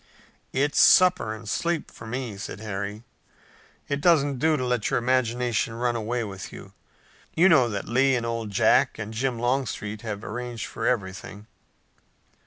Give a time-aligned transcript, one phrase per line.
[0.51, 3.03] "It's supper and sleep for me," said Harry.
[3.87, 6.73] "It doesn't do to let your imagination run away with you.
[7.35, 11.45] You know that Lee and Old Jack and Jim Longstreet have arranged for everything."